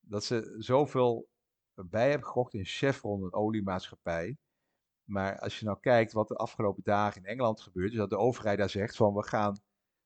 dat 0.00 0.24
ze 0.24 0.54
zoveel 0.58 1.28
bij 1.74 2.10
hebben 2.10 2.26
gekocht 2.26 2.54
in 2.54 2.64
Chevron, 2.64 3.24
een 3.24 3.32
oliemaatschappij. 3.32 4.36
Maar 5.06 5.38
als 5.38 5.58
je 5.58 5.64
nou 5.64 5.78
kijkt 5.80 6.12
wat 6.12 6.28
de 6.28 6.36
afgelopen 6.36 6.82
dagen 6.82 7.22
in 7.22 7.28
Engeland 7.28 7.60
gebeurt, 7.60 7.92
is 7.92 7.98
dat 7.98 8.10
de 8.10 8.18
overheid 8.18 8.58
daar 8.58 8.70
zegt 8.70 8.96
van 8.96 9.14
we 9.14 9.22
gaan 9.22 9.60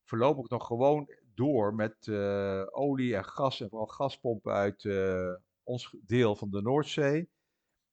voorlopig 0.04 0.48
nog 0.48 0.66
gewoon 0.66 1.10
door 1.34 1.74
met 1.74 2.06
uh, 2.06 2.66
olie 2.70 3.16
en 3.16 3.24
gas 3.24 3.60
en 3.60 3.68
vooral 3.68 3.86
gaspompen 3.86 4.52
uit 4.52 4.84
uh, 4.84 5.34
ons 5.62 5.96
deel 6.06 6.36
van 6.36 6.50
de 6.50 6.62
Noordzee. 6.62 7.30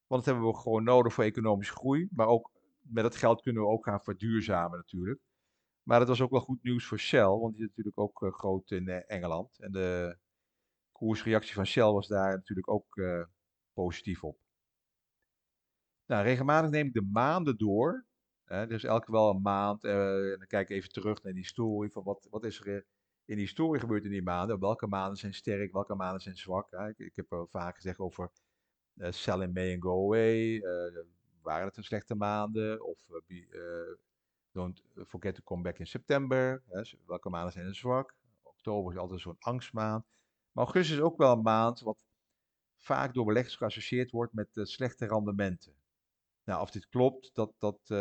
Want 0.08 0.26
dat 0.26 0.26
hebben 0.26 0.52
we 0.52 0.60
gewoon 0.60 0.84
nodig 0.84 1.14
voor 1.14 1.24
economische 1.24 1.74
groei. 1.74 2.08
Maar 2.12 2.28
ook 2.28 2.52
met 2.82 3.04
dat 3.04 3.16
geld 3.16 3.42
kunnen 3.42 3.62
we 3.62 3.70
ook 3.70 3.86
gaan 3.86 4.02
verduurzamen 4.02 4.78
natuurlijk. 4.78 5.20
Maar 5.84 6.00
dat 6.00 6.08
was 6.08 6.22
ook 6.22 6.32
wel 6.32 6.40
goed 6.40 6.64
nieuws 6.64 6.86
voor 6.86 7.00
Shell, 7.00 7.28
want 7.28 7.54
die 7.54 7.62
is 7.62 7.68
natuurlijk 7.68 8.00
ook 8.00 8.22
uh, 8.22 8.32
groot 8.32 8.72
in 8.72 8.88
Engeland. 8.90 9.60
En 9.60 9.72
de 9.72 10.18
koersreactie 10.92 11.54
van 11.54 11.66
Shell 11.66 11.92
was 11.92 12.08
daar 12.08 12.32
natuurlijk 12.36 12.70
ook 12.70 13.02
positief 13.74 14.24
op. 14.24 14.47
Nou, 16.08 16.24
regelmatig 16.24 16.70
neem 16.70 16.88
ik 16.88 16.94
de 16.94 17.10
maanden 17.12 17.58
door. 17.58 18.06
Hè, 18.44 18.68
dus 18.68 18.84
elke 18.84 19.12
wel 19.12 19.30
een 19.30 19.42
maand. 19.42 19.84
Uh, 19.84 20.32
en 20.32 20.38
dan 20.38 20.48
kijk 20.48 20.70
ik 20.70 20.76
even 20.76 20.90
terug 20.90 21.24
naar 21.24 21.34
die 21.34 21.42
historie. 21.42 21.92
Van 21.92 22.04
wat, 22.04 22.28
wat 22.30 22.44
is 22.44 22.60
er 22.60 22.86
in 23.26 23.36
die 23.36 23.46
historie 23.46 23.80
gebeurd 23.80 24.04
in 24.06 24.12
die 24.12 24.24
maanden? 24.24 24.60
Welke 24.60 24.88
maanden 24.88 25.18
zijn 25.18 25.34
sterk, 25.34 25.72
welke 25.72 25.96
maanden 25.96 26.22
zijn 26.22 26.38
zwak? 26.38 26.72
Ik, 26.98 27.16
heb 27.16 27.48
vaak 27.50 27.76
gezegd 27.76 28.00
over 28.00 28.32
uh, 28.96 29.12
sell 29.12 29.42
in 29.42 29.52
May 29.54 29.74
and 29.74 29.84
go 29.84 30.06
away. 30.06 30.62
Waren 31.42 31.68
het 31.68 31.78
een 31.78 31.84
slechte 31.84 32.16
maanden? 32.16 32.86
Of 32.86 33.00
don't 34.52 34.84
forget 35.08 35.36
to 35.36 35.42
come 35.44 35.62
back 35.62 35.80
in 35.80 35.88
september. 35.88 36.64
Hè? 36.68 36.82
Welke 37.06 37.30
maanden 37.30 37.52
zijn 37.52 37.66
er 37.66 37.76
zwak? 37.76 38.16
Oktober 38.44 38.94
is 38.94 39.00
altijd 39.00 39.22
zo'n 39.22 39.36
angstmaand. 39.40 40.06
Maar 40.52 40.66
augustus 40.66 40.96
is 40.96 41.04
ook 41.04 41.18
wel 41.18 41.32
een 41.32 41.42
maand 41.42 41.80
wat 41.80 42.06
vaak 42.78 43.14
door 43.14 43.26
beleggers 43.26 43.56
geassocieerd 43.56 44.12
wordt 44.12 44.34
met 44.34 44.50
slechte 44.54 45.06
rendementen. 45.06 45.74
Nou, 46.48 46.62
of 46.62 46.72
dit 46.72 46.88
klopt, 46.88 47.30
dat, 47.34 47.54
dat 47.58 47.80
uh, 47.82 47.98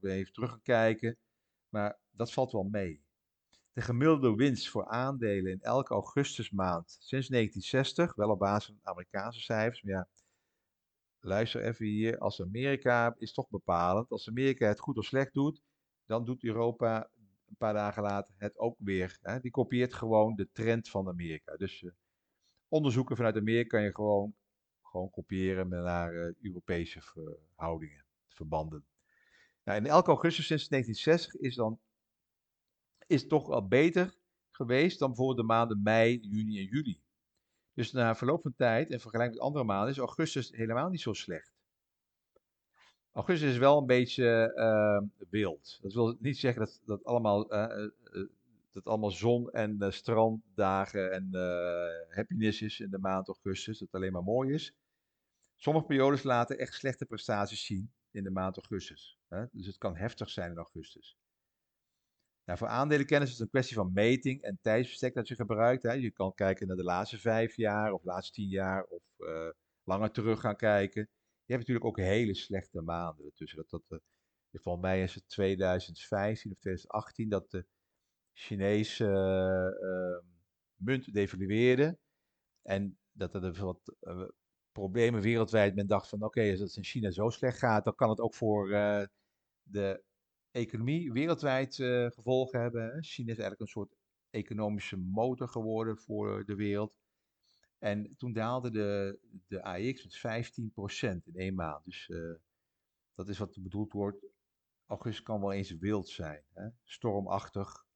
we 0.00 0.10
even 0.10 0.32
terug 0.32 0.50
gaan 0.50 0.62
kijken. 0.62 1.16
Maar 1.68 1.98
dat 2.10 2.32
valt 2.32 2.52
wel 2.52 2.62
mee. 2.62 3.02
De 3.72 3.80
gemiddelde 3.80 4.34
winst 4.34 4.68
voor 4.68 4.86
aandelen 4.86 5.52
in 5.52 5.60
elke 5.60 5.94
augustusmaand 5.94 6.96
sinds 7.00 7.28
1960, 7.28 8.14
wel 8.14 8.30
op 8.30 8.38
basis 8.38 8.66
van 8.66 8.92
Amerikaanse 8.92 9.40
cijfers, 9.40 9.82
maar 9.82 9.94
ja, 9.94 10.08
luister 11.20 11.62
even 11.62 11.86
hier, 11.86 12.18
als 12.18 12.42
Amerika 12.42 13.14
is 13.18 13.32
toch 13.32 13.48
bepalend. 13.48 14.10
Als 14.10 14.28
Amerika 14.28 14.66
het 14.66 14.80
goed 14.80 14.98
of 14.98 15.04
slecht 15.04 15.34
doet, 15.34 15.62
dan 16.06 16.24
doet 16.24 16.44
Europa 16.44 17.10
een 17.48 17.56
paar 17.56 17.74
dagen 17.74 18.02
later 18.02 18.34
het 18.38 18.58
ook 18.58 18.76
weer. 18.78 19.18
Hè? 19.22 19.40
Die 19.40 19.50
kopieert 19.50 19.94
gewoon 19.94 20.34
de 20.34 20.48
trend 20.52 20.88
van 20.88 21.08
Amerika. 21.08 21.56
Dus 21.56 21.82
uh, 21.82 21.92
onderzoeken 22.68 23.16
vanuit 23.16 23.36
Amerika 23.36 23.68
kan 23.68 23.82
je 23.82 23.94
gewoon 23.94 24.34
gewoon 24.98 25.10
kopiëren 25.10 25.68
naar 25.68 26.14
uh, 26.14 26.34
Europese 26.42 27.00
verhoudingen, 27.00 28.04
verbanden. 28.28 28.84
Nou, 29.64 29.78
in 29.78 29.86
elke 29.86 30.10
augustus 30.10 30.46
sinds 30.46 30.68
1960 30.68 31.40
is 31.40 31.54
dan 31.54 31.80
is 33.06 33.26
toch 33.26 33.46
wel 33.46 33.66
beter 33.66 34.14
geweest 34.50 34.98
dan 34.98 35.08
bijvoorbeeld 35.08 35.38
de 35.38 35.54
maanden 35.54 35.82
mei, 35.82 36.18
juni 36.20 36.58
en 36.58 36.64
juli. 36.64 37.00
Dus 37.74 37.92
na 37.92 38.14
verloop 38.14 38.42
van 38.42 38.54
tijd 38.56 38.90
en 38.90 39.00
vergelijk 39.00 39.30
met 39.30 39.40
andere 39.40 39.64
maanden 39.64 39.90
is 39.90 39.98
augustus 39.98 40.50
helemaal 40.50 40.88
niet 40.88 41.00
zo 41.00 41.12
slecht. 41.12 41.56
Augustus 43.12 43.50
is 43.50 43.58
wel 43.58 43.78
een 43.78 43.86
beetje 43.86 44.52
uh, 44.54 45.26
wild. 45.30 45.78
Dat 45.82 45.92
wil 45.92 46.16
niet 46.18 46.38
zeggen 46.38 46.60
dat, 46.60 46.80
dat, 46.84 47.04
allemaal, 47.04 47.54
uh, 47.54 47.88
uh, 48.12 48.26
dat 48.72 48.84
allemaal 48.84 49.10
zon 49.10 49.50
en 49.50 49.92
stranddagen 49.92 51.12
en 51.12 51.28
happiness 52.08 52.62
is 52.62 52.80
in 52.80 52.90
de 52.90 52.98
maand 52.98 53.28
augustus. 53.28 53.78
Dat 53.78 53.88
het 53.92 54.00
alleen 54.00 54.12
maar 54.12 54.22
mooi 54.22 54.52
is. 54.52 54.74
Sommige 55.60 55.86
periodes 55.86 56.22
laten 56.22 56.58
echt 56.58 56.74
slechte 56.74 57.06
prestaties 57.06 57.64
zien 57.64 57.92
in 58.10 58.24
de 58.24 58.30
maand 58.30 58.56
augustus. 58.56 59.18
Hè? 59.28 59.44
Dus 59.52 59.66
het 59.66 59.78
kan 59.78 59.96
heftig 59.96 60.30
zijn 60.30 60.50
in 60.50 60.56
augustus. 60.56 61.18
Nou, 62.44 62.58
voor 62.58 62.68
aandelenkennis 62.68 63.28
is 63.28 63.34
het 63.34 63.42
een 63.44 63.50
kwestie 63.50 63.76
van 63.76 63.92
meting 63.92 64.42
en 64.42 64.58
tijdsbestek 64.60 65.14
dat 65.14 65.28
je 65.28 65.34
gebruikt. 65.34 65.82
Hè? 65.82 65.92
Je 65.92 66.10
kan 66.10 66.34
kijken 66.34 66.66
naar 66.66 66.76
de 66.76 66.82
laatste 66.82 67.18
vijf 67.18 67.56
jaar 67.56 67.92
of 67.92 68.04
laatste 68.04 68.32
tien 68.32 68.48
jaar 68.48 68.84
of 68.84 69.02
uh, 69.18 69.50
langer 69.82 70.10
terug 70.10 70.40
gaan 70.40 70.56
kijken. 70.56 71.02
Je 71.44 71.54
hebt 71.54 71.58
natuurlijk 71.58 71.86
ook 71.86 71.98
hele 71.98 72.34
slechte 72.34 72.80
maanden 72.80 73.32
tussen. 73.34 73.66
Dat, 73.68 73.82
dat, 73.88 74.02
uh, 74.64 74.80
mij 74.80 75.02
is 75.02 75.14
het 75.14 75.28
2015 75.28 76.52
of 76.52 76.58
2018 76.58 77.28
dat 77.28 77.50
de 77.50 77.66
Chinese 78.32 79.04
uh, 79.04 80.30
munt 80.74 81.12
devalueerde. 81.14 81.98
En 82.62 82.98
dat 83.12 83.34
er 83.34 83.52
wat 83.52 83.96
problemen 84.78 85.20
wereldwijd. 85.20 85.74
Men 85.74 85.86
dacht 85.86 86.08
van 86.08 86.22
oké, 86.22 86.50
als 86.50 86.60
het 86.60 86.76
in 86.76 86.84
China 86.84 87.10
zo 87.10 87.30
slecht 87.30 87.58
gaat, 87.58 87.84
dan 87.84 87.94
kan 87.94 88.10
het 88.10 88.20
ook 88.20 88.34
voor 88.34 88.70
uh, 88.70 89.02
de 89.62 90.02
economie 90.50 91.12
wereldwijd 91.12 91.78
uh, 91.78 92.10
gevolgen 92.10 92.60
hebben. 92.60 93.02
China 93.04 93.32
is 93.32 93.38
eigenlijk 93.38 93.60
een 93.60 93.66
soort 93.66 93.96
economische 94.30 94.96
motor 94.96 95.48
geworden 95.48 95.98
voor 95.98 96.44
de 96.44 96.54
wereld. 96.54 96.96
En 97.78 98.16
toen 98.16 98.32
daalde 98.32 98.70
de, 98.70 99.18
de 99.46 99.62
AX 99.62 100.22
met 100.22 100.50
15% 101.18 101.22
in 101.24 101.34
één 101.34 101.54
maand. 101.54 101.84
Dus 101.84 102.08
uh, 102.08 102.34
dat 103.14 103.28
is 103.28 103.38
wat 103.38 103.62
bedoeld 103.62 103.92
wordt. 103.92 104.26
Augustus 104.86 105.24
kan 105.24 105.40
wel 105.40 105.52
eens 105.52 105.70
wild 105.70 106.08
zijn. 106.08 106.42
Hè? 106.52 106.68
Stormachtig. 106.84 107.86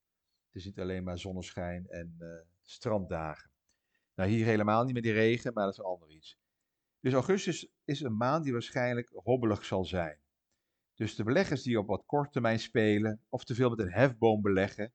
Het 0.46 0.54
is 0.54 0.64
niet 0.64 0.80
alleen 0.80 1.04
maar 1.04 1.18
zonneschijn 1.18 1.88
en 1.88 2.16
stranddagen. 2.62 3.50
Nou, 4.14 4.30
hier 4.30 4.44
helemaal 4.44 4.84
niet 4.84 4.94
met 4.94 5.02
die 5.02 5.12
regen, 5.12 5.52
maar 5.52 5.64
dat 5.64 5.72
is 5.72 5.78
een 5.78 5.84
ander 5.84 6.10
iets. 6.10 6.41
Dus 7.02 7.12
augustus 7.12 7.68
is 7.84 8.00
een 8.00 8.16
maand 8.16 8.44
die 8.44 8.52
waarschijnlijk 8.52 9.10
hobbelig 9.14 9.64
zal 9.64 9.84
zijn. 9.84 10.18
Dus 10.94 11.14
de 11.14 11.24
beleggers 11.24 11.62
die 11.62 11.78
op 11.78 11.86
wat 11.86 12.06
korte 12.06 12.30
termijn 12.30 12.58
spelen 12.58 13.20
of 13.28 13.44
te 13.44 13.54
veel 13.54 13.70
met 13.70 13.78
een 13.78 13.92
hefboom 13.92 14.42
beleggen, 14.42 14.92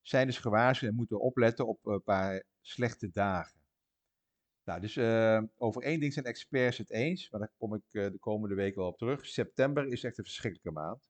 zijn 0.00 0.26
dus 0.26 0.38
gewaarschuwd 0.38 0.90
en 0.90 0.96
moeten 0.96 1.20
opletten 1.20 1.66
op 1.66 1.86
een 1.86 2.02
paar 2.02 2.42
slechte 2.60 3.10
dagen. 3.10 3.60
Nou, 4.64 4.80
dus 4.80 4.96
uh, 4.96 5.42
over 5.56 5.82
één 5.82 6.00
ding 6.00 6.12
zijn 6.12 6.24
experts 6.24 6.78
het 6.78 6.90
eens, 6.90 7.30
maar 7.30 7.40
daar 7.40 7.52
kom 7.56 7.74
ik 7.74 7.82
uh, 7.90 8.10
de 8.10 8.18
komende 8.18 8.54
week 8.54 8.74
wel 8.74 8.86
op 8.86 8.98
terug. 8.98 9.26
September 9.26 9.86
is 9.86 10.04
echt 10.04 10.18
een 10.18 10.24
verschrikkelijke 10.24 10.80
maand. 10.80 11.08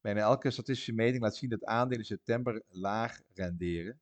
Bijna 0.00 0.20
elke 0.20 0.50
statistische 0.50 0.92
meting 0.92 1.22
laat 1.22 1.36
zien 1.36 1.50
dat 1.50 1.64
aandelen 1.64 2.04
september 2.04 2.62
laag 2.68 3.20
renderen. 3.34 4.00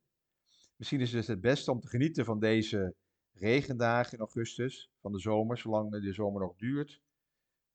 Misschien 0.75 1.01
is 1.01 1.11
het 1.11 1.17
dus 1.17 1.27
het 1.27 1.41
beste 1.41 1.71
om 1.71 1.79
te 1.79 1.87
genieten 1.87 2.25
van 2.25 2.39
deze 2.39 2.95
regendagen 3.35 4.13
in 4.13 4.19
augustus, 4.19 4.91
van 5.01 5.11
de 5.11 5.19
zomer, 5.19 5.57
zolang 5.57 5.91
de 5.91 6.13
zomer 6.13 6.41
nog 6.41 6.55
duurt. 6.55 7.01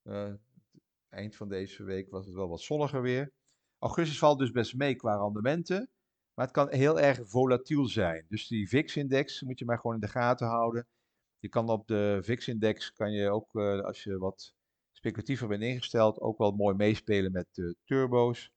Uh, 0.05 0.33
eind 1.09 1.37
van 1.37 1.49
deze 1.49 1.85
week 1.85 2.11
was 2.11 2.27
het 2.27 2.35
wel 2.35 2.49
wat 2.49 2.61
zonniger 2.61 3.03
weer. 3.03 3.33
Augustus 3.79 4.19
valt 4.19 4.39
dus 4.39 4.51
best 4.51 4.75
mee 4.75 4.95
qua 4.95 5.17
rendementen. 5.17 5.91
Maar 6.35 6.45
het 6.49 6.55
kan 6.55 6.69
heel 6.71 7.01
erg 7.01 7.21
volatiel 7.23 7.87
zijn. 7.87 8.25
Dus 8.29 8.47
die 8.47 8.69
VIX-index 8.69 9.43
moet 9.43 9.59
je 9.59 9.65
maar 9.65 9.79
gewoon 9.79 9.95
in 9.95 10.01
de 10.01 10.09
gaten 10.09 10.47
houden. 10.47 10.87
Je 11.39 11.49
kan 11.49 11.69
op 11.69 11.87
de 11.87 12.19
VIX-index, 12.23 12.93
kan 12.93 13.13
je 13.13 13.31
ook 13.31 13.55
uh, 13.55 13.81
als 13.81 14.03
je 14.03 14.19
wat 14.19 14.55
speculatiever 14.93 15.49
bent 15.49 15.63
ingesteld, 15.63 16.21
ook 16.21 16.39
wel 16.39 16.53
mooi 16.53 16.77
meespelen 16.77 17.33
met 17.33 17.49
de 17.53 17.77
turbo's. 17.85 18.53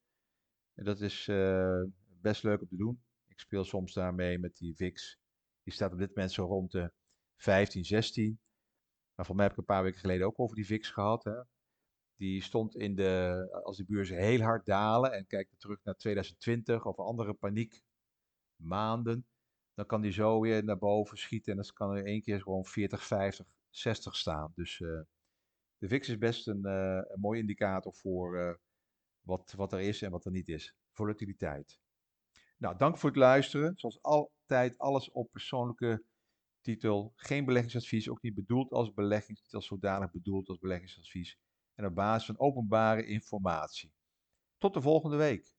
En 0.73 0.83
dat 0.85 1.01
is 1.01 1.27
uh, 1.27 1.83
best 2.21 2.43
leuk 2.43 2.61
om 2.61 2.67
te 2.67 2.77
doen. 2.77 3.03
Ik 3.27 3.39
speel 3.39 3.63
soms 3.63 3.93
daarmee 3.93 4.39
met 4.39 4.57
die 4.57 4.75
VIX. 4.75 5.19
Die 5.63 5.73
staat 5.73 5.93
op 5.93 5.99
dit 5.99 6.15
moment 6.15 6.31
zo 6.31 6.45
rond 6.45 6.71
de 6.71 6.91
15, 7.35 7.85
16. 7.85 8.39
Maar 9.15 9.25
voor 9.25 9.35
mij 9.35 9.43
heb 9.43 9.53
ik 9.53 9.59
een 9.59 9.65
paar 9.65 9.83
weken 9.83 9.99
geleden 9.99 10.27
ook 10.27 10.39
over 10.39 10.55
die 10.55 10.65
VIX 10.65 10.89
gehad. 10.89 11.23
Hè. 11.23 11.41
Die 12.15 12.41
stond 12.41 12.75
in 12.75 12.95
de, 12.95 13.47
als 13.63 13.77
de 13.77 13.85
beurzen 13.85 14.17
heel 14.17 14.41
hard 14.41 14.65
dalen 14.65 15.11
en 15.11 15.27
kijkt 15.27 15.59
terug 15.59 15.83
naar 15.83 15.95
2020 15.95 16.85
of 16.85 16.97
andere 16.97 17.33
paniekmaanden, 17.33 19.25
dan 19.73 19.85
kan 19.85 20.01
die 20.01 20.11
zo 20.11 20.39
weer 20.39 20.63
naar 20.63 20.77
boven 20.77 21.17
schieten 21.17 21.51
en 21.51 21.57
dan 21.57 21.73
kan 21.73 21.95
er 21.95 22.05
één 22.05 22.21
keer 22.21 22.41
gewoon 22.41 22.65
40, 22.65 23.03
50, 23.03 23.45
60 23.69 24.15
staan. 24.15 24.51
Dus 24.55 24.79
uh, 24.79 25.01
de 25.77 25.87
VIX 25.87 26.09
is 26.09 26.17
best 26.17 26.47
een, 26.47 26.61
uh, 26.65 27.01
een 27.03 27.19
mooi 27.19 27.39
indicator 27.39 27.93
voor 27.93 28.37
uh, 28.37 28.53
wat, 29.21 29.53
wat 29.57 29.73
er 29.73 29.79
is 29.79 30.01
en 30.01 30.11
wat 30.11 30.25
er 30.25 30.31
niet 30.31 30.49
is. 30.49 30.75
Volatiliteit. 30.91 31.79
Nou, 32.57 32.77
dank 32.77 32.97
voor 32.97 33.09
het 33.09 33.19
luisteren. 33.19 33.77
Zoals 33.77 34.01
alles 34.77 35.11
op 35.11 35.31
persoonlijke 35.31 36.03
titel. 36.61 37.13
Geen 37.15 37.45
beleggingsadvies, 37.45 38.09
ook 38.09 38.21
niet 38.21 38.33
bedoeld 38.33 38.71
als 38.71 38.93
beleggings, 38.93 39.41
niet 39.41 39.53
als 39.53 39.65
zodanig 39.65 40.11
bedoeld 40.11 40.47
als 40.47 40.59
beleggingsadvies 40.59 41.39
en 41.75 41.85
op 41.85 41.95
basis 41.95 42.25
van 42.25 42.39
openbare 42.39 43.05
informatie. 43.05 43.93
Tot 44.57 44.73
de 44.73 44.81
volgende 44.81 45.17
week. 45.17 45.55